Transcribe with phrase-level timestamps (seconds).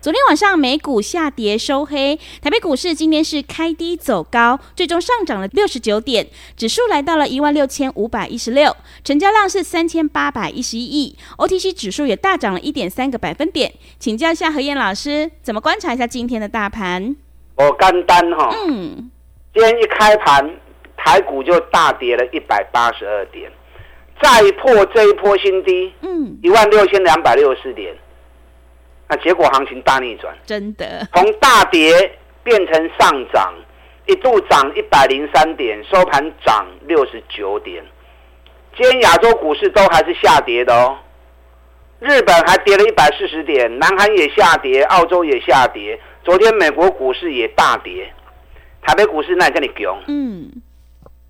[0.00, 6.26] 昨天晚上美股下跌收黑，台北股市今天是开低走高，最终上涨了六十九点，
[6.56, 13.74] 指数来到了一万六千五百一十六，成交量是三千八百一十一亿，OTC 指数也大涨了一点三个百分点。
[13.98, 17.14] 请教一下何燕老师，怎么观察一下今天的大盘？
[17.56, 19.10] 我干单哈，嗯，
[19.52, 20.50] 今天一开盘，
[20.96, 23.52] 台股就大跌了一百八十二点，
[24.22, 27.94] 再破这一波新低，嗯，一万六千两百六十四点。
[29.10, 31.04] 那结果行情大逆转，真的。
[31.12, 31.92] 从大跌
[32.44, 33.52] 变成上涨，
[34.06, 37.84] 一度涨一百零三点，收盘涨六十九点。
[38.76, 40.96] 今天亚洲股市都还是下跌的哦，
[41.98, 46.00] 日本还跌了一百四十点，南韩也下跌，澳洲也下跌。
[46.22, 48.14] 昨天美国股市也大跌，
[48.80, 50.48] 台北股市那跟你讲，嗯，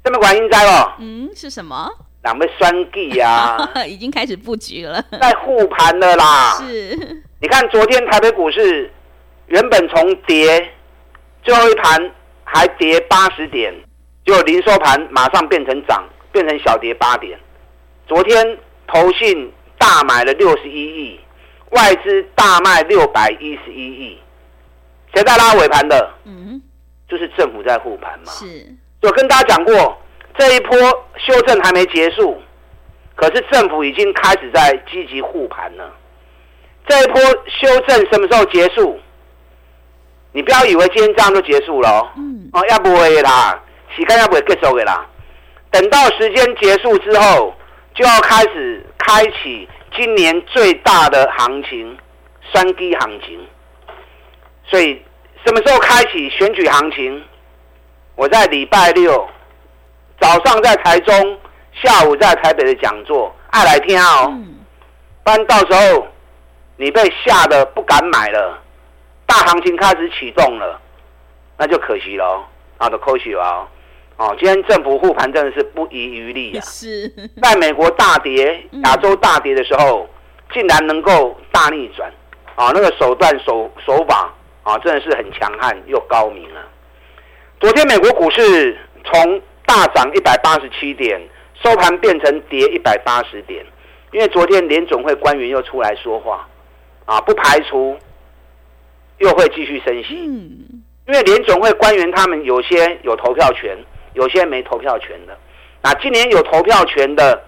[0.05, 1.91] 这么管应灾哦，嗯，是什么？
[2.25, 3.57] 两位双 G 呀，
[3.89, 7.23] 已经开始布局了，在护盘了啦，是。
[7.43, 8.93] 你看，昨天台北股市
[9.47, 10.71] 原本从跌，
[11.43, 12.13] 最后一盘
[12.45, 13.73] 还跌八十点，
[14.27, 17.39] 就零收盘马上变成涨，变成小跌八点。
[18.07, 21.21] 昨天投信大买了六十一亿，
[21.71, 24.19] 外资大卖六百一十一亿，
[25.15, 26.11] 谁在拉尾盘的？
[26.27, 26.61] 嗯，
[27.09, 28.33] 就是政府在护盘嘛。
[28.33, 28.45] 是，
[29.01, 29.99] 我跟大家讲过，
[30.37, 30.79] 这一波
[31.17, 32.37] 修正还没结束，
[33.17, 35.91] 可是政府已经开始在积极护盘了。
[36.89, 38.99] 这一波修正什么时候结束？
[40.33, 43.61] 你不要以为今天这样就结束了哦，嗯、哦，要不会啦，
[43.97, 45.05] 时间要不会结束的啦。
[45.73, 47.53] 等到时间结束之后，
[47.95, 51.99] 就要开始开启今年最大的行情——
[52.53, 53.45] 双击行情。
[54.69, 55.03] 所以
[55.45, 57.25] 什么时候开启选举行情？
[58.15, 59.29] 我在礼拜六
[60.21, 61.39] 早上在台中，
[61.83, 64.29] 下午在台北的讲座，爱来听哦。
[64.31, 64.55] 嗯，
[65.25, 66.07] 不然到时候。
[66.81, 68.59] 你被吓得不敢买了，
[69.27, 70.81] 大行情开始启动了，
[71.59, 72.43] 那就可惜了，
[72.79, 73.69] 好的，可惜了
[74.17, 74.35] 哦。
[74.41, 76.61] 今天政府护盘真的是不遗余力啊！
[76.65, 77.07] 是，
[77.43, 80.09] 在美国大跌、亚洲大跌的时候，
[80.55, 82.11] 竟然能够大逆转
[82.55, 82.71] 啊！
[82.73, 84.33] 那个手段手手法
[84.63, 86.65] 啊，真的是很强悍又高明啊！
[87.61, 88.75] 昨天美国股市
[89.05, 91.21] 从大涨一百八十七点，
[91.63, 93.63] 收盘变成跌一百八十点，
[94.13, 96.49] 因为昨天联总会官员又出来说话。
[97.11, 97.99] 啊，不排除
[99.19, 103.77] 又会继续升息，因为联总会官员他们有些有投票权，
[104.15, 105.37] 有些没投票权的。
[105.83, 107.43] 那今年有投票权的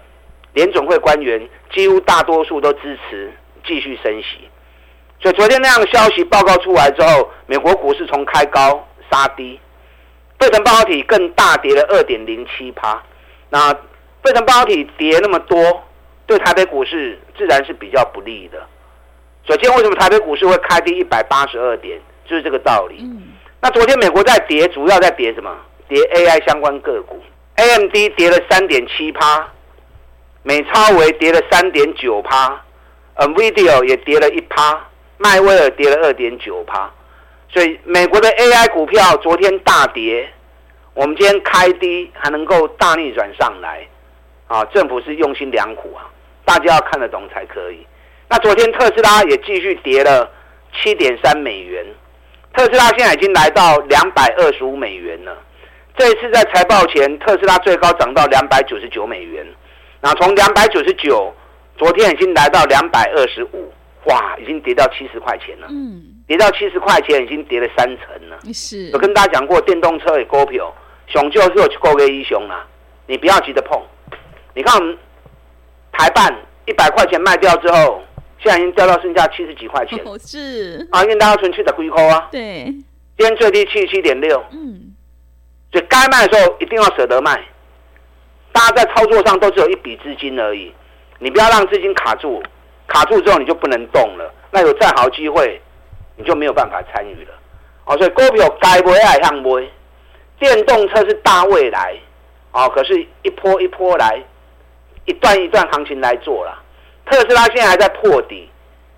[0.51, 3.31] 联总会官员，几乎大多数都支持
[3.65, 4.49] 继续升息。
[5.21, 9.57] 所以昨天那样的消息报告出来之后，美国股市从开高杀低，
[10.39, 13.01] 费城半导体更大跌了二点零七趴。
[13.49, 13.71] 那
[14.21, 15.83] 费城半导体跌那么多，
[16.25, 18.67] 对台北股市自然是比较不利的。
[19.47, 21.99] 首先，为什么台北股市会开低一百八十二点？
[22.25, 22.99] 就是这个道理。
[23.01, 23.21] 嗯、
[23.61, 25.53] 那昨天美国在跌，主要在跌什么？
[25.89, 27.21] 跌 AI 相关个股
[27.55, 29.45] ，AMD 跌了三点七趴，
[30.43, 32.61] 美超微跌了三点九趴
[33.17, 34.79] ，NVIDIA 也跌了一趴，
[35.17, 36.89] 迈威尔跌了二点九趴。
[37.49, 40.31] 所以美国的 AI 股票昨天大跌，
[40.93, 43.85] 我们今天开低还能够大逆转上来，
[44.47, 46.09] 啊，政府是用心良苦啊，
[46.45, 47.85] 大家要看得懂才可以。
[48.33, 50.27] 那昨天特斯拉也继续跌了
[50.73, 51.85] 七点三美元，
[52.51, 55.37] 特斯拉现在已经来到两百二十五美元了。
[55.95, 59.45] 这一次在财报前，特斯拉最高涨到两百九十九美元，
[60.01, 61.31] 那从两百九十九，
[61.77, 63.71] 昨天已经来到两百二十五，
[64.05, 65.67] 哇，已经跌到七十块钱了。
[65.69, 68.39] 嗯，跌到七十块钱，已经跌了三成了。
[68.51, 70.73] 是，我跟大家讲过，电动车也股票，
[71.05, 72.65] 熊就是有去购个英雄啊，
[73.05, 73.79] 你不要急着碰。
[74.55, 74.81] 你看
[75.91, 76.35] 台办
[76.65, 78.01] 一百块钱卖掉之后。
[78.43, 82.27] 现在已经掉到剩下七十几块钱，哦、是啊，因为大家存去的亏空啊。
[82.29, 82.65] 对，
[83.17, 84.93] 今天最低七十七点六，嗯，
[85.71, 87.41] 所以该卖的时候一定要舍得卖。
[88.51, 90.73] 大家在操作上都只有一笔资金而已，
[91.19, 92.43] 你不要让资金卡住，
[92.85, 94.29] 卡住之后你就不能动了。
[94.51, 95.61] 那有再好机会，
[96.17, 97.33] 你就没有办法参与了。
[97.85, 99.67] 哦，所以股票该买还向买，
[100.37, 101.95] 电动车是大未来，
[102.51, 104.21] 啊，可是一波一波来，
[105.05, 106.62] 一段一段行情来做了。
[107.05, 108.49] 特斯拉现在还在破底，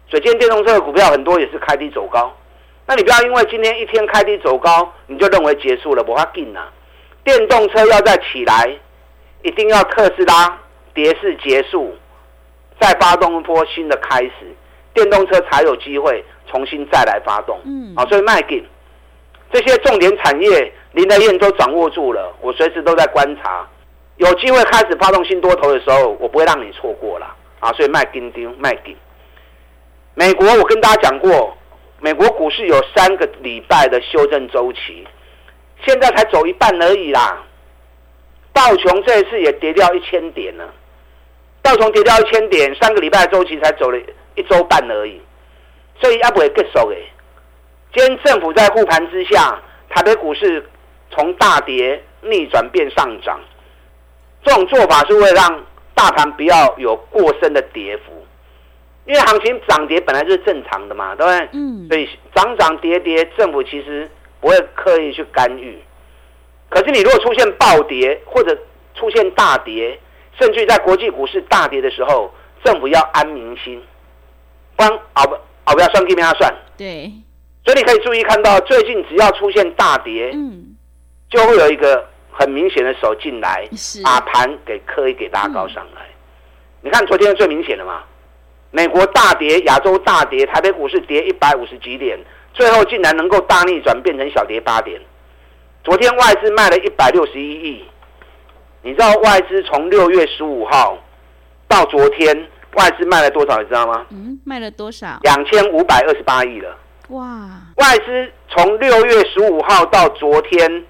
[0.10, 2.32] 所以今天电动车的股票很多也是开低走高。
[2.88, 6.68] 那你不要因为今天一天开低走高，你就认为结束了，不要紧呐。
[7.24, 8.70] 电动车要再起来，
[9.42, 10.60] 一定要特斯拉
[10.94, 11.96] 跌势结束，
[12.80, 14.56] 再发动一波新的开始，
[14.94, 17.60] 电动车才有机会重新再来发动。
[17.66, 18.64] 嗯，好，所以卖紧
[19.52, 23.68] 这些重点产业，林德燕都掌握住了，我随时都在观察，
[24.18, 27.36] 有机会开始发动新多头的时候，我不会让你错过了。
[27.60, 28.96] 啊，所以卖紧钉卖紧。
[30.14, 31.58] 美国我跟大家讲过，
[32.00, 35.08] 美国股市有三个礼拜的修正周期。
[35.86, 37.44] 现在才走一半而已啦，
[38.54, 40.74] 道琼这一次也跌掉一千点了，
[41.62, 44.00] 道琼跌掉一千点，三个礼拜的周期才走了
[44.36, 45.22] 一周半而已，
[46.02, 47.04] 所以也不会结束诶。
[47.94, 50.66] 今天政府在护盘之下，台北股市
[51.12, 53.40] 从大跌逆转变上涨，
[54.44, 55.64] 这种做法是为了让
[55.96, 58.24] 大盘不要有过深的跌幅，
[59.06, 61.50] 因为行情涨跌本来就是正常的嘛，对不对？
[61.54, 61.88] 嗯。
[61.90, 64.08] 所以涨涨跌跌，政府其实。
[64.42, 65.82] 不会刻意去干预，
[66.70, 68.56] 可是你如果出现暴跌或者
[68.94, 70.00] 出现大跌，
[70.40, 72.32] 甚至在国际股市大跌的时候，
[72.64, 73.82] 政府要安民心，
[74.76, 76.54] 不然熬不熬不要算给别人算。
[76.78, 77.12] 对，
[77.64, 80.76] 所以你可以注意看到，最近只要出现大跌，嗯，
[81.32, 83.66] 就会有一个很明显的手进来，
[84.04, 86.02] 把盘给刻意给拉高上来。
[86.02, 86.20] 嗯、
[86.82, 88.04] 你看昨天是最明显的嘛，
[88.72, 92.20] 美国大跌，亚洲大跌，台北股市跌一百五十几点。
[92.54, 95.00] 最后竟然能够大逆转，变成小跌八点。
[95.84, 97.86] 昨天外资卖了一百六十一亿，
[98.82, 100.98] 你知道外资从六月十五号
[101.68, 103.62] 到昨天外资卖了多少？
[103.62, 104.06] 你知道吗？
[104.10, 105.20] 嗯，卖了多少？
[105.22, 106.78] 两千五百二十八亿了。
[107.10, 107.50] 哇！
[107.76, 110.86] 外资从六月十五号到昨天，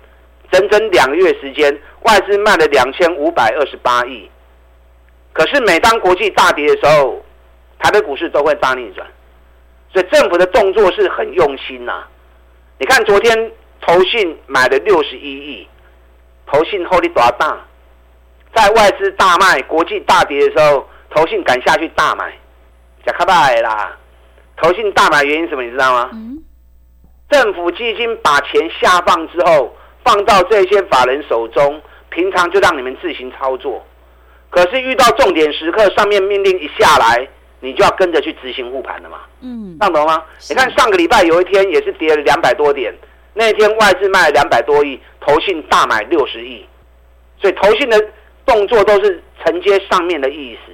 [0.55, 4.29] 整整两个月时间，外资卖了两千五百二十八亿。
[5.33, 7.21] 可是每当国际大跌的时候，
[7.79, 9.05] 台北股市都会大逆转。
[9.91, 12.07] 所以政府的动作是很用心呐、啊，
[12.79, 15.67] 你看昨天投信买了六十一亿，
[16.45, 17.57] 投信获利多大？
[18.55, 22.31] 在外资大卖、国际大跌的时候，投信敢下去大买，
[23.05, 23.97] 假卡拜啦！
[24.55, 25.63] 投信大买原因什么？
[25.63, 26.09] 你知道吗？
[26.13, 26.41] 嗯、
[27.29, 29.75] 政府基金把钱下放之后，
[30.05, 33.83] 放到这些法人手中，平常就让你们自行操作，
[34.49, 37.27] 可是遇到重点时刻，上面命令一下来。
[37.61, 39.21] 你就要跟着去执行护盘了嘛？
[39.41, 40.23] 嗯，听懂吗？
[40.49, 42.93] 你看上个礼拜有一天也是跌了两百多点，
[43.33, 46.63] 那天外资卖了两百多亿，投信大买六十亿，
[47.41, 47.99] 所以投信的
[48.45, 50.71] 动作都是承接上面的意思。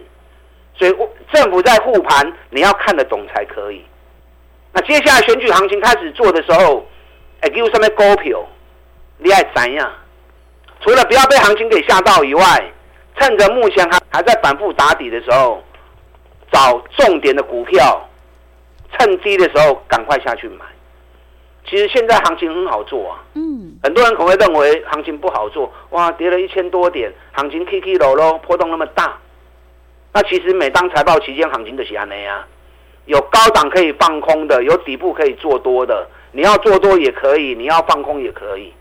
[0.78, 0.94] 所以
[1.32, 3.86] 政府在护盘，你要看得懂才可以。
[4.74, 6.86] 那接下来选举行情开始做的时候，
[7.40, 8.44] 哎，给我上面股票，
[9.24, 9.92] 你爱怎样？
[10.82, 12.72] 除了不要被行情给吓到以外，
[13.18, 15.64] 趁着目前还还在反复打底的时候。
[16.54, 18.06] 找重点的股票，
[18.92, 20.66] 趁低的时候赶快下去买。
[21.66, 23.24] 其实现在行情很好做啊。
[23.36, 23.72] 嗯。
[23.82, 29.18] 很多人可能会认为行情不好做，哇，跌了一千多点，行情 K K 楼喽，波动那么大。
[30.12, 32.46] 那其实每当财报期间，行情就是这样啊。
[33.06, 36.06] 有高档可以放空的，有底部可以做多的。
[36.34, 38.74] 你要做多也可以，你要放空也可以。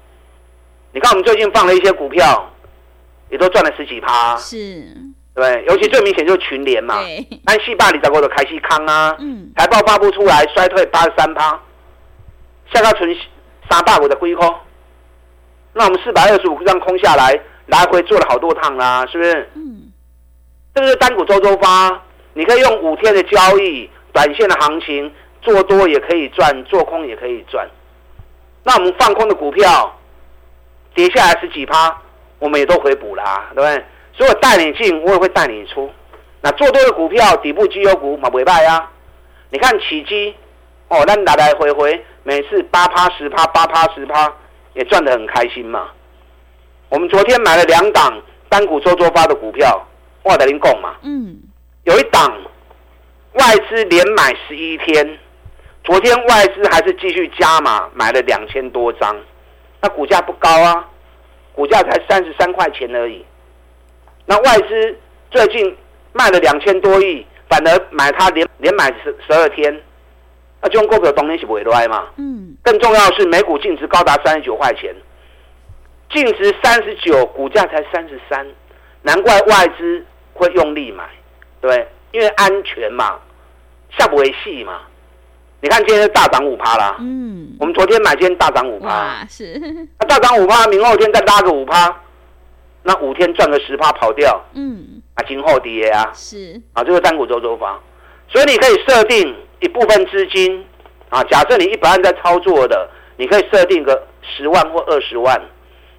[0.92, 2.50] 你看我们最近放了一些股票，
[3.30, 4.36] 也都赚了十几趴。
[4.36, 4.84] 是。
[5.32, 6.96] 对，尤其最明显就是群联嘛，
[7.46, 11.58] 按四百二十五的凯西康啊，嗯，财报发布出来衰退八十三趴，
[12.74, 13.16] 下个存
[13.70, 14.52] 三百五的龟空，
[15.72, 19.50] 那我们四百二十五张空下来，来回做了好多趟啦，是不是？
[19.54, 19.92] 嗯，
[20.74, 22.02] 这个是单股周周发，
[22.34, 27.66] 你可以用五天的交易，短线的行情做多也可以赚，做空也可以赚。
[28.64, 29.96] 那我们放空的股票
[30.94, 31.96] 跌下来十几趴，
[32.38, 33.84] 我们也都回补啦，对不对？
[34.12, 35.90] 所以我带你进，我也会带你出。
[36.42, 38.88] 那做多的股票，底部绩优股嘛，尾巴呀。
[39.50, 40.34] 你看起基，
[40.88, 44.32] 哦，那来来回回，每次八趴十趴，八趴十趴，
[44.74, 45.88] 也赚得很开心嘛。
[46.88, 49.86] 我们昨天买了两档单股周周发的股票，
[50.22, 50.94] 我得您供嘛。
[51.02, 51.36] 嗯。
[51.84, 52.36] 有一档
[53.34, 55.18] 外资连买十一天，
[55.84, 59.16] 昨天外资还是继续加码，买了两千多张。
[59.80, 60.88] 那股价不高啊，
[61.52, 63.24] 股价才三十三块钱而已。
[64.26, 64.98] 那外资
[65.30, 65.76] 最近
[66.12, 69.72] 卖了两千多亿，反而买它连连买十十二天，
[70.60, 72.06] 那这种股票当然是不会来嘛。
[72.16, 72.56] 嗯。
[72.62, 74.94] 更重要的是，每股净值高达三十九块钱，
[76.10, 78.46] 净值三十九，股价才三十三，
[79.02, 81.08] 难怪外资会用力买，
[81.60, 83.18] 对，因为安全嘛，
[83.96, 84.82] 下不为戏嘛。
[85.60, 86.96] 你看今天是大涨五趴啦。
[87.00, 87.56] 嗯。
[87.58, 89.26] 我们昨天买，今天大涨五趴。
[89.28, 89.60] 是。
[90.00, 91.94] 那大涨五趴，明后天再拉个五趴。
[92.82, 97.78] 那五天赚个十趴跑掉，嗯，啊，今后跌啊，是啊，这个单股周周发，
[98.26, 100.64] 所以你可以设定一部分资金
[101.10, 102.88] 啊，假设你一百万在操作的，
[103.18, 105.38] 你可以设定个十万或二十万，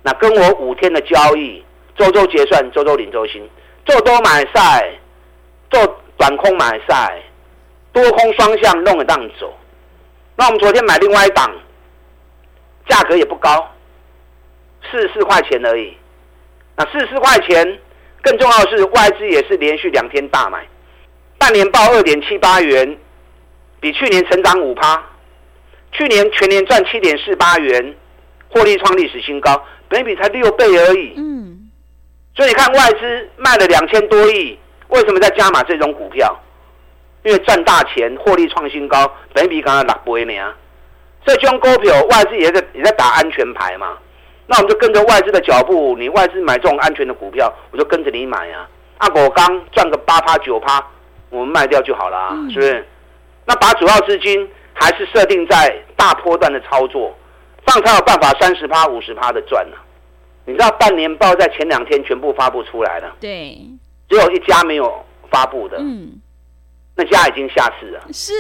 [0.01, 1.63] 那跟我五天的交易，
[1.95, 3.47] 周周结算，周周领周薪，
[3.85, 4.91] 做多买赛，
[5.69, 7.21] 做短空买赛，
[7.93, 9.53] 多空双向弄得当走。
[10.35, 11.51] 那我们昨天买另外一档，
[12.87, 13.69] 价格也不高，
[14.89, 15.95] 四十四块钱而已。
[16.75, 17.79] 那四十四块钱，
[18.21, 20.65] 更重要的是外资也是连续两天大买，
[21.37, 22.97] 半年报二点七八元，
[23.79, 25.03] 比去年成长五趴，
[25.91, 27.95] 去年全年赚七点四八元，
[28.49, 31.13] 获利创历史新高，本比才六倍而已。
[31.17, 31.69] 嗯，
[32.35, 34.57] 所以你看外资卖了两千多亿，
[34.87, 36.41] 为什么在加码这种股票？
[37.23, 40.53] 因为赚大钱，获利创新高，本比刚刚六倍呢。
[41.25, 43.97] 所以这种股票外资也在也在打安全牌嘛。
[44.47, 48.67] 那我们就跟着外资的脚步，你外资买这种安全的股票，我就跟着你买啊。
[48.97, 50.83] 阿狗刚赚个八趴九趴，
[51.29, 52.85] 我们卖掉就好了，啊，是不是？
[53.45, 57.15] 那把主要资金还是设定在大波段的操作，
[57.65, 59.85] 这样才有办法三十趴五十趴的赚呢，啊。
[60.45, 63.57] 你知道半年报在前两天全部发布出来了，对，
[64.09, 66.19] 只有一家没有发布的，嗯。
[66.95, 68.33] 那家已经下市了，是，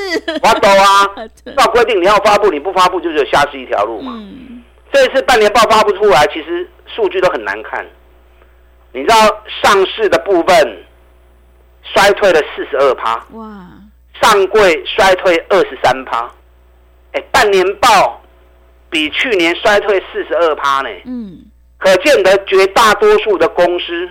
[0.43, 1.07] 我懂啊。
[1.57, 4.11] 照规定你要发布，你不发布就只有下市一条路嘛。
[4.13, 4.61] 嗯。
[4.91, 7.85] 这一次半年报发不出来，其实数据都很难看。
[8.91, 9.15] 你知道
[9.63, 10.83] 上市的部分
[11.81, 13.67] 衰退了四十二趴，哇！
[14.21, 16.29] 上柜衰退二十三趴，
[17.13, 18.21] 哎，半年报
[18.89, 20.89] 比去年衰退四十二趴呢。
[21.05, 21.39] 嗯。
[21.77, 24.09] 可见得绝大多数的公司。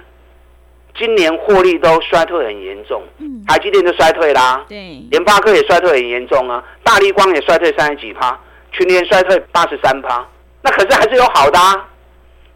[0.98, 3.02] 今年获利都衰退很严重，
[3.46, 8.38] 台积电就衰退啦，对，联发科也衰退很严重啊，大立光也衰退三十几趴，
[8.72, 10.26] 去年衰退八十三趴，
[10.62, 11.88] 那可是还是有好的啊，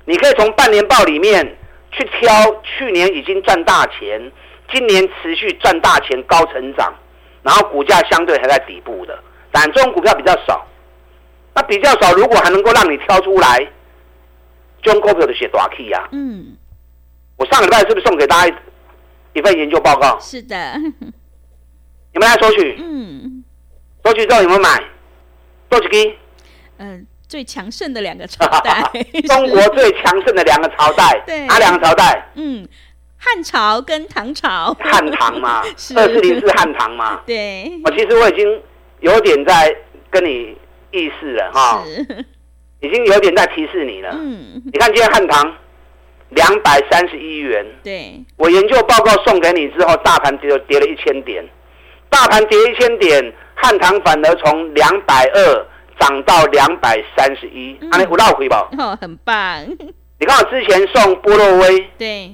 [0.05, 1.57] 你可以从半年报里面
[1.93, 2.29] 去挑
[2.63, 4.31] 去年已经赚大钱，
[4.71, 6.93] 今年持续赚大钱高成长，
[7.43, 9.19] 然后股价相对还在底部的，
[9.51, 10.67] 但这种股票比较少，
[11.55, 13.67] 那比较少，如果还能够让你挑出来，
[14.83, 16.57] 中股票的写大 K 呀，嗯。
[17.37, 18.57] 我上个礼拜是不是送给大家
[19.33, 20.19] 一份研究报告？
[20.21, 20.79] 是的，
[22.13, 22.77] 你们来索取。
[22.79, 23.45] 嗯，
[24.05, 24.83] 索取之后你们买
[25.69, 26.15] 多几支？
[26.77, 28.83] 嗯、呃，最强盛的两个朝 代，
[29.27, 32.31] 中国最强盛的两个朝代，对，哪两个朝代？
[32.37, 32.67] 嗯，
[33.19, 34.73] 汉朝跟唐朝。
[34.79, 35.63] 汉唐嘛，
[35.97, 37.21] 二四零是汉唐嘛。
[37.27, 37.81] 对。
[37.85, 38.63] 我其实我已经
[39.01, 39.77] 有点在
[40.11, 40.57] 跟你
[40.93, 41.85] 意思了哈，
[42.81, 44.11] 已经有点在提示你了。
[44.13, 45.53] 嗯，你看今天汉唐。
[46.35, 51.45] 两百三十一元，对，我研究报告送给你之后，大盘跌跌了一千点，
[52.09, 55.67] 大盘跌一千点，汉唐反而从两百二
[56.01, 58.69] 涨到两百三十一，啊，你有绕回吧？
[58.79, 59.65] 哦，很棒。
[60.19, 62.33] 你看我之前送波洛威，对，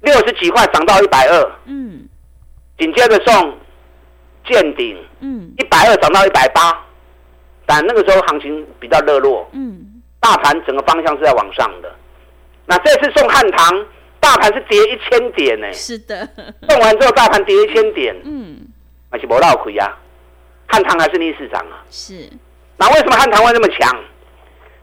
[0.00, 2.08] 六十几块涨到一百二，嗯，
[2.78, 3.54] 紧接着送
[4.46, 6.78] 健鼎，嗯，一百二涨到一百八，
[7.66, 11.94] 但那个时候行情比较热络，嗯，大盘整个方向是在往上的。
[12.66, 13.86] 那这次送汉唐，
[14.20, 15.72] 大盘是跌一千点呢。
[15.72, 16.28] 是的，
[16.68, 18.56] 送完之后大盘跌一千点，嗯，
[19.10, 19.98] 那是没落亏啊。
[20.68, 21.82] 汉唐还是逆市涨啊。
[21.90, 22.28] 是。
[22.76, 23.94] 那为什么汉唐会那么强？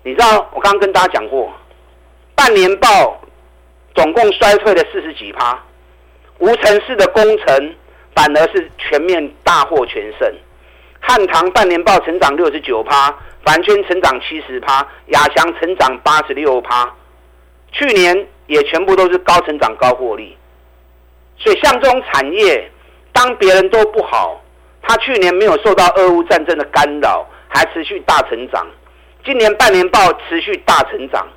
[0.04, 1.52] 你知道我刚刚跟大家讲过，
[2.36, 3.22] 半年报
[3.96, 5.62] 总共衰退了四十几趴，
[6.38, 7.76] 无尘市的工程
[8.16, 10.34] 反而是全面大获全胜。
[11.02, 16.94] 汉唐半年报成长六十九趴，凡圈成长七十趴，亚翔成长八十六趴。
[17.72, 20.36] 去年也全部都是高成长、高获利，
[21.38, 22.70] 所以像这种产业，
[23.14, 24.42] 当别人都不好，
[24.82, 28.66] 它去年没有受到俄乌战争的干扰，还持续大成长。
[29.24, 31.28] 今年半年报持续大成长，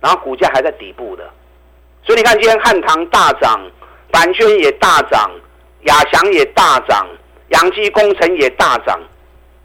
[0.00, 1.30] 然后股价还在底部的，
[2.02, 3.60] 所以你看今天汉唐大涨，
[4.10, 5.30] 板轩也大涨，
[5.82, 7.06] 亚翔也大涨，
[7.48, 8.98] 阳基工程也大涨，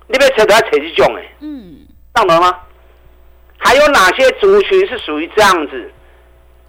[0.08, 2.56] 你别扯得扯这种哎，嗯，上楼吗？
[3.58, 5.92] 还有哪些族群是属于这样子？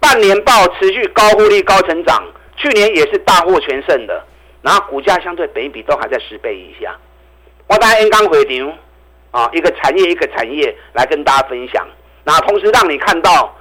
[0.05, 2.23] 半年报持续高获利、高成长，
[2.55, 4.23] 去年也是大获全胜的，
[4.61, 6.95] 然后股价相对本益比都还在十倍以下。
[7.65, 8.71] 我大家刚回流
[9.31, 11.83] 啊，一个产业一个产业来跟大家分享，
[12.23, 13.57] 那同时让你看到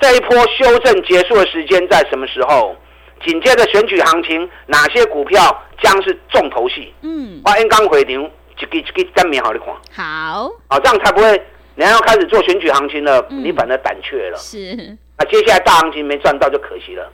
[0.00, 2.76] 这一波修正结束的时间在什么时候？
[3.24, 6.94] 紧接着选举行情，哪些股票将是重头戏？
[7.02, 9.68] 嗯，我刚回流，一个一个真面好的看。
[9.92, 11.28] 好，好，这样才不会，
[11.76, 14.36] 人家要开始做选举行情了，嗯、你反而胆怯了。
[14.38, 14.96] 是。
[15.18, 17.10] 那接下来大行情没赚到就可惜了。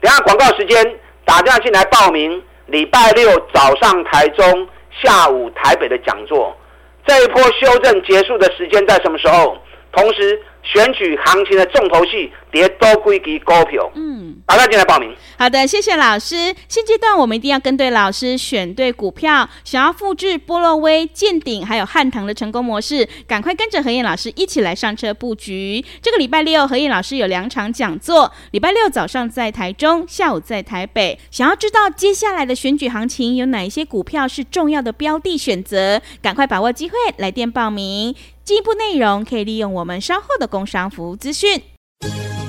[0.00, 2.42] 等下广告时间，打电话进来报名。
[2.66, 6.56] 礼拜六早上台中，下午台北的讲座。
[7.04, 9.58] 这一波修正结束的时间在什么时候？
[9.90, 13.90] 同时选举行情的重头戏，跌多归给股票。
[13.94, 15.14] 嗯，大家进来报名。
[15.36, 16.54] 好的，谢谢老师。
[16.68, 19.48] 现阶段我们一定要跟对老师，选对股票。
[19.64, 25.84] 想要复制波洛威、见顶还有汉唐的成功模式，赶快跟着何燕老师一起来上车布局。
[26.00, 28.32] 这个礼拜六，何燕老师有两场讲座。
[28.52, 31.18] 礼拜六早上在台中，下午在台北。
[31.30, 38.14] 想要知道接下来的选举行情有哪一些股票是重要的标的选择，赶快把握机会，来电报名。
[38.44, 41.62] 进一步内容可以利用我们稍后的工商服务资讯。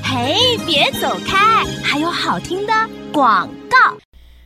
[0.04, 2.74] 嘿，别走开，还有好听的
[3.12, 3.96] 广告。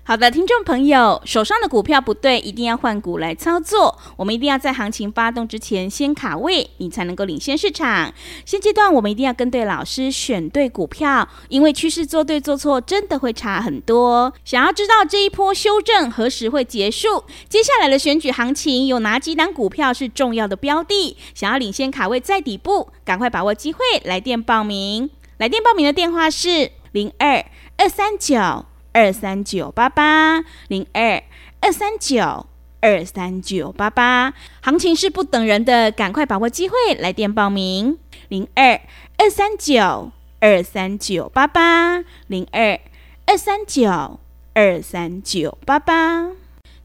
[0.07, 3.99] 好的，听众朋友，手上的股票不对，一定要换股来操作。
[4.15, 8.13] 我们一定要在行情发动之前先卡位，你才能够领先市场。
[8.45, 14.33] 现阶段我们一定要跟对老师，选对股票，因为趋势做对做错真的会差很多。
[14.45, 17.25] 想要知道这一波修正何时会结束？
[17.49, 21.17] 接下来的选举行情有哪几档股票是重要的标的？
[21.35, 25.09] 想要领先卡位在底部，赶快把握机会，来电报名。
[25.39, 27.45] 来电报名的电话是零二
[27.75, 28.63] 二三九。
[28.97, 31.21] 二三九八八零二
[31.61, 32.47] 二三九
[32.81, 37.99] 二三九八八，行情是不等人的，赶快把握机会，来电报名
[38.29, 38.81] 零二
[39.17, 42.79] 二三九二三九八八零二
[43.27, 44.19] 二三九
[44.55, 46.31] 二三九八八。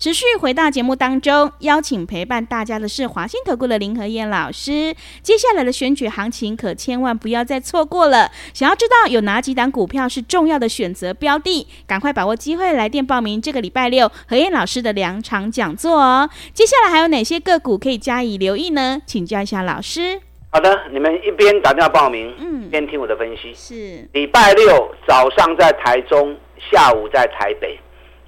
[0.03, 4.93] 持续回到节目当中，邀请陪伴大家的是华信投顾的林和燕老师。
[5.23, 8.29] 接下来的选举行情可千万不要再错过了。
[8.53, 16.29] 想要知道有哪几档股票是重要的选择标的，赶快把握机会来电报名这个礼拜六何燕老师的两场讲座哦。
[16.53, 19.01] 接下来还有哪些个股可以加以留意呢？
[19.07, 20.21] 请教一下老师。
[20.51, 23.55] 好的，你们一边打电话报名，嗯，一边听我的分析。
[23.55, 26.37] 是礼拜六早上在台中，
[26.73, 27.79] 下午在台北。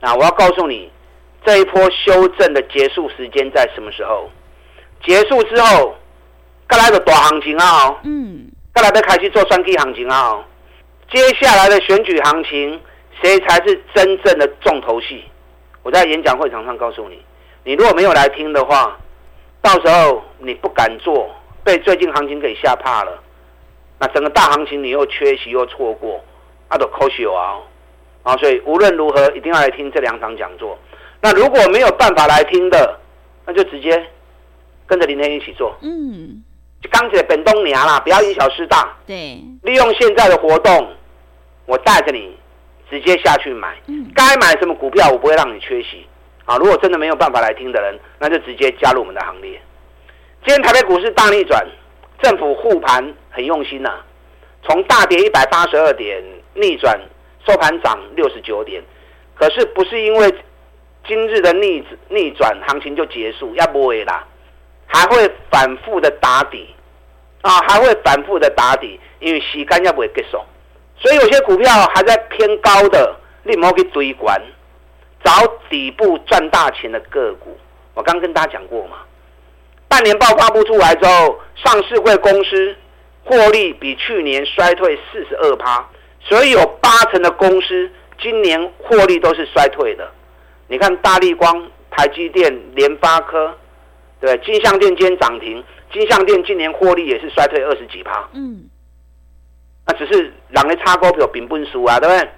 [0.01, 0.89] 那我要告诉你。
[1.45, 4.31] 这一波修正的结束时间在什么时候？
[5.05, 5.95] 结束之后，
[6.69, 7.95] 再来的大行情啊！
[8.05, 10.43] 嗯，再来的开始做双 K 行情啊！
[11.11, 12.81] 接下来的选举行情，
[13.21, 15.25] 谁才是真正的重头戏？
[15.83, 17.21] 我在演讲会场上告诉你，
[17.63, 18.99] 你如果没有来听的话，
[19.61, 21.31] 到时候你不敢做，
[21.63, 23.23] 被最近行情给吓怕了，
[23.99, 26.25] 那整个大行情你又缺席又错过，
[26.71, 27.61] 那都可惜啊！
[28.23, 30.79] 啊，所以无论如何一定要来听这两场讲座。
[31.25, 33.01] 那如果没有办法来听的，
[33.47, 34.07] 那就直接
[34.87, 35.75] 跟着林天一起做。
[35.81, 36.45] 嗯，
[36.83, 38.95] 就钢铁本东娘啦，不要因小失大。
[39.07, 40.87] 对，利用现在的活动，
[41.65, 42.37] 我带着你
[42.91, 43.75] 直接下去买。
[43.87, 46.07] 嗯，该买什么股票，我不会让你缺席。
[46.45, 49.59] 啊，如果真的没有办法来听的人，那就直接加入我们的行列。
[50.45, 51.67] 今天台北股市大逆转，
[52.21, 54.05] 政府护盘很用心呐、啊，
[54.63, 57.01] 从大跌一百八十二点逆转
[57.47, 58.83] 收盘涨六十九点，
[59.35, 60.31] 可是不是因为。
[61.07, 64.27] 今日的逆逆转行情就结束，要不会啦，
[64.87, 66.75] 还会反复的打底
[67.43, 70.39] 啊，还会反复的打底，因为时间要不会结束，
[70.97, 74.41] 所以有些股票还在偏高的，你莫去追关，
[75.23, 75.31] 找
[75.69, 77.57] 底部赚大钱的个股。
[77.93, 78.97] 我刚跟大家讲过嘛，
[79.87, 82.75] 半年报发布出来之后，上市会公司
[83.25, 85.87] 获利比去年衰退四十二趴，
[86.21, 90.11] 所以有八成的公司今年获利都是衰退的。
[90.75, 93.57] 你看大力光、台积电、联发科，
[94.21, 98.29] 对，金相电今天涨停，金相电今年获利也是衰退二十几趴。
[98.33, 98.69] 嗯，
[99.87, 102.29] 那只是两个差股票并不输啊，对不对？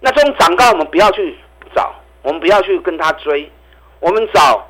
[0.00, 1.36] 那这种涨高我们不要去
[1.74, 3.52] 找，我们不要去跟他追，
[4.00, 4.66] 我们找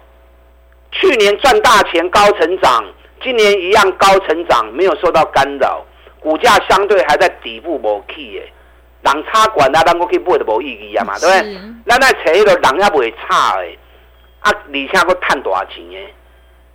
[0.90, 2.84] 去年赚大钱高成长，
[3.22, 5.86] 今年一样高成长，没有受到干扰，
[6.18, 8.52] 股价相对还在底部没起耶。
[9.02, 11.58] 人差管啊，咱过去买都无意义啊嘛，对不对？
[11.86, 13.78] 咱来找迄个人也不会差诶，
[14.40, 16.14] 啊，而且佫赚多少钱诶？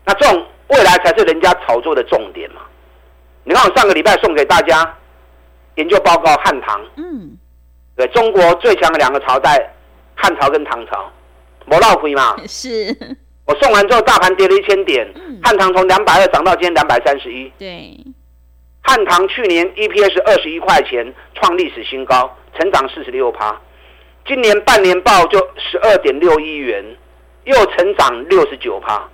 [0.05, 2.61] 那这种未来才是人家炒作的重点嘛。
[3.43, 4.93] 你看我上个礼拜送给大家
[5.75, 7.37] 研究报告，汉唐，嗯，
[7.95, 9.73] 对，中国最强的两个朝代，
[10.15, 11.09] 汉朝跟唐朝，
[11.65, 12.35] 没闹亏嘛。
[12.47, 12.95] 是。
[13.45, 17.49] 我送完之后，大盘跌了一千点，嗯、汉唐从两百二涨到今天两百三十一。
[17.57, 17.97] 对。
[18.89, 23.61] 汉唐去年 EPS 二十一块钱，创历史新高，成长四十六趴。
[24.25, 26.95] 今年半年报就十二点六亿元，
[27.43, 29.05] 又成长六十九趴。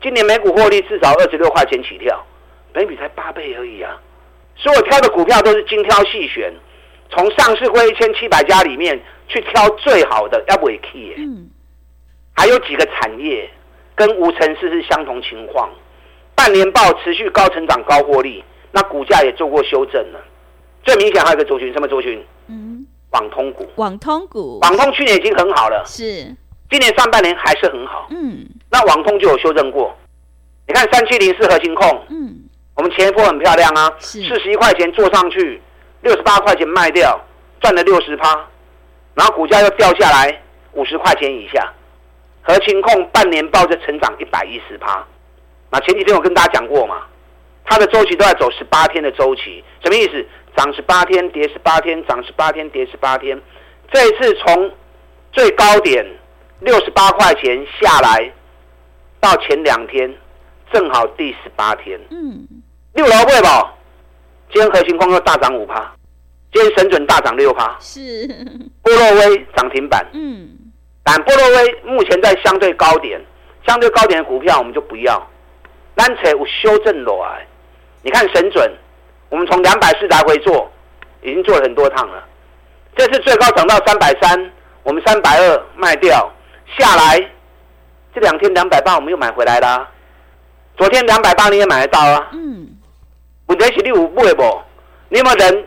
[0.00, 2.24] 今年每股获利至少二十六块钱起跳，
[2.72, 4.00] 每比才八倍而已啊！
[4.54, 6.54] 所以我挑的股票都是精挑细选，
[7.10, 11.14] 从上市会一千七百家里面去挑最好的，要不也 key。
[11.18, 11.50] 嗯。
[12.36, 13.50] 还有几个产业
[13.96, 15.68] 跟无尘市是相同情况，
[16.36, 18.44] 半年报持续高成长、高获利。
[18.72, 20.20] 那股价也做过修正了，
[20.84, 22.24] 最明显还有一个族群，什么族群？
[22.48, 23.68] 嗯，网通股。
[23.76, 26.36] 网通股，网通去年已经很好了，是，
[26.70, 28.06] 今年上半年还是很好。
[28.10, 29.96] 嗯，那网通就有修正过。
[30.66, 35.60] 你看三七零四核心控，嗯，我们前一波很漂亮啊，四十一块钱做上去，
[36.02, 37.18] 六十八块钱卖掉，
[37.60, 38.46] 赚了六十趴，
[39.14, 40.42] 然后股价又掉下来
[40.74, 41.72] 五十块钱以下。
[42.42, 45.04] 合勤控半年报就成长一百一十趴，
[45.70, 47.02] 那前几天我跟大家讲过嘛，
[47.68, 50.24] 它的周期都在走十八天的周期，什么意思？
[50.56, 53.40] 涨十八天，跌十八天，涨十八天，跌十八天。
[53.92, 54.72] 这一次从
[55.32, 56.04] 最高点
[56.60, 58.32] 六十八块钱下来，
[59.20, 60.12] 到前两天
[60.72, 62.00] 正好第十八天。
[62.10, 62.46] 嗯，
[62.94, 63.74] 六楼会吧？
[64.50, 65.94] 今天合勤控又大涨五趴，
[66.52, 68.26] 今天神准大涨六趴，是
[68.82, 70.04] 波洛威涨停板。
[70.14, 70.48] 嗯。
[71.04, 73.20] 但波洛威目前在相对高点，
[73.66, 75.24] 相对高点的股票我们就不要。
[75.94, 77.46] 单扯有修正落来，
[78.02, 78.72] 你看神准，
[79.28, 80.70] 我们从两百四来回做，
[81.22, 82.24] 已经做了很多趟了。
[82.96, 86.32] 这次最高涨到三百三，我们三百二卖掉
[86.76, 87.30] 下来，
[88.14, 89.88] 这两天两百八我们又买回来了。
[90.76, 92.28] 昨天两百八你也买得到啊。
[92.32, 92.68] 嗯。
[93.46, 94.62] 问题是你有买不？
[95.08, 95.64] 你有没有人？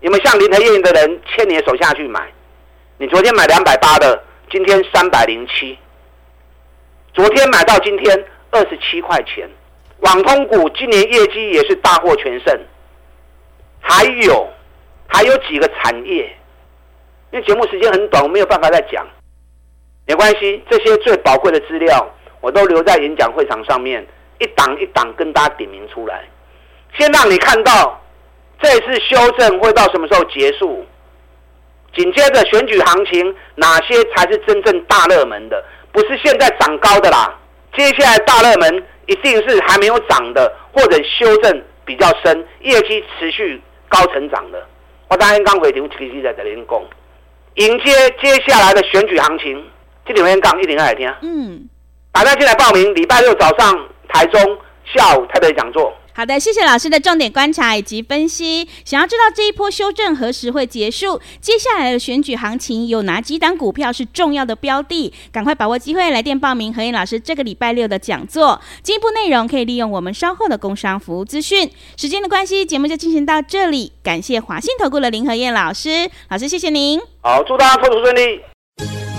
[0.00, 2.20] 有没有像林和燕的人牵你的手下去买？
[2.98, 4.22] 你昨天买两百八的。
[4.50, 5.76] 今天三百零七，
[7.14, 9.48] 昨天买到今天二十七块钱。
[10.04, 12.60] 网通股今年业绩也是大获全胜，
[13.80, 14.46] 还有
[15.06, 16.24] 还有几个产业，
[17.30, 19.06] 因为节目时间很短，我没有办法再讲，
[20.06, 22.06] 没关系，这些最宝贵的资料
[22.40, 24.06] 我都留在演讲会场上面，
[24.40, 26.22] 一档一档跟大家点名出来，
[26.98, 27.98] 先让你看到
[28.60, 30.84] 这次修正会到什么时候结束。
[31.94, 35.64] 紧接着选举行情，哪些才是真正大热门的？
[35.92, 37.38] 不是现在涨高的啦，
[37.76, 44.66] 接下来大热门一定是还没有涨的，或者修正比较深，业绩持续高成长的。
[45.08, 46.82] 我当天刚回头其实在这里讲，
[47.54, 49.64] 迎接接下来的选举行情，
[50.06, 51.12] 这里面讲一零二来听。
[51.22, 51.68] 嗯，
[52.12, 55.92] 大家进来报名，礼拜六早上台中，下午台北讲座。
[56.16, 58.68] 好的，谢谢老师的重点观察以及分析。
[58.84, 61.20] 想要知道这一波修正何时会结束？
[61.40, 65.12] 接下来的选举行情有哪几档股票是重要的标的？
[65.32, 68.60] 赶快把握机会来电报名何燕老师这个礼拜六的讲座。
[68.80, 71.68] 进一步内容可以利用我们稍后的工商服务资讯。
[71.96, 73.92] 时间的关系，节目就进行到这里。
[74.00, 77.00] 感谢华信投顾的林何燕老师，老师谢谢您。
[77.22, 78.40] 好，祝大家投资顺利。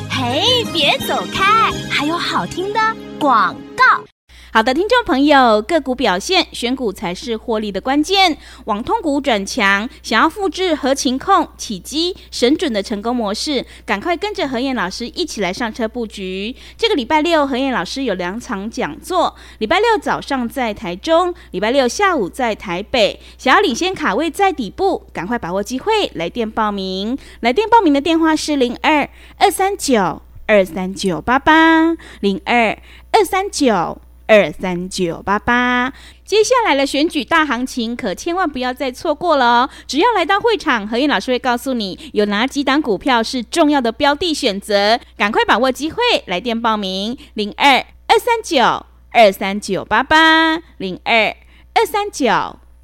[0.10, 2.79] 嘿，别走开，还有好听的
[3.19, 4.14] 广告。
[4.55, 8.37] 好的，听众朋友，个股表现，选股才是获利的关键。
[8.63, 16.55] 网通股转强，想要复制合勤控、起基、神准的成功模式，赶快跟着何燕老师一起来上车布局。
[16.77, 23.19] 这个礼拜六，何燕老师有两场讲座，礼拜六早上在台中，礼拜六下午在台北。
[23.37, 27.17] 想要领先卡位在底部，赶快把握机会，来电报名。
[27.41, 32.77] 来电报名的电话是零二二三九二三九八八零二
[33.11, 33.99] 二三九。
[34.27, 39.69] 二三九八八，接下来的选举大行情可千万不要再错过了哦！
[39.85, 51.35] 只要来到会场，何燕老师会告诉你有哪几档股票是重要的标的选择，赶快把握机会，来电报名零二二三九二三九八八零二
[51.73, 52.27] 二三九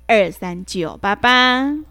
[0.07, 1.90] 二三九八八。